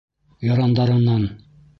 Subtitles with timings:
[0.47, 1.29] Ярандарынан: